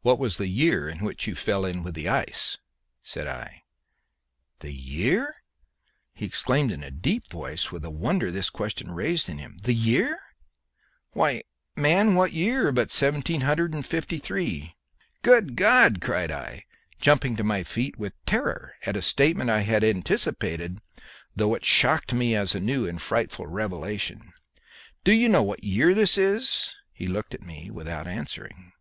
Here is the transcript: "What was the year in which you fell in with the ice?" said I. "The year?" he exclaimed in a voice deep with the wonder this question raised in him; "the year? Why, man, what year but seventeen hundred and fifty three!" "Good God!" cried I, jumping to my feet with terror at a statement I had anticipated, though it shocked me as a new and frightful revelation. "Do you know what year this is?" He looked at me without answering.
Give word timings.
"What 0.00 0.18
was 0.18 0.38
the 0.38 0.48
year 0.48 0.88
in 0.88 1.00
which 1.04 1.26
you 1.26 1.34
fell 1.34 1.66
in 1.66 1.82
with 1.82 1.92
the 1.92 2.08
ice?" 2.08 2.56
said 3.02 3.26
I. 3.26 3.60
"The 4.60 4.72
year?" 4.72 5.36
he 6.14 6.24
exclaimed 6.24 6.70
in 6.70 6.82
a 6.82 6.90
voice 6.90 6.92
deep 7.02 7.30
with 7.74 7.82
the 7.82 7.90
wonder 7.90 8.30
this 8.30 8.48
question 8.48 8.90
raised 8.90 9.28
in 9.28 9.36
him; 9.36 9.58
"the 9.58 9.74
year? 9.74 10.18
Why, 11.10 11.42
man, 11.76 12.14
what 12.14 12.32
year 12.32 12.72
but 12.72 12.90
seventeen 12.90 13.42
hundred 13.42 13.74
and 13.74 13.84
fifty 13.84 14.16
three!" 14.16 14.76
"Good 15.20 15.56
God!" 15.56 16.00
cried 16.00 16.30
I, 16.30 16.64
jumping 16.98 17.36
to 17.36 17.44
my 17.44 17.64
feet 17.64 17.98
with 17.98 18.14
terror 18.24 18.76
at 18.86 18.96
a 18.96 19.02
statement 19.02 19.50
I 19.50 19.60
had 19.60 19.84
anticipated, 19.84 20.80
though 21.36 21.54
it 21.54 21.66
shocked 21.66 22.14
me 22.14 22.34
as 22.34 22.54
a 22.54 22.60
new 22.60 22.88
and 22.88 22.98
frightful 22.98 23.46
revelation. 23.46 24.32
"Do 25.04 25.12
you 25.12 25.28
know 25.28 25.42
what 25.42 25.62
year 25.62 25.92
this 25.92 26.16
is?" 26.16 26.74
He 26.94 27.06
looked 27.06 27.34
at 27.34 27.44
me 27.44 27.70
without 27.70 28.08
answering. 28.08 28.72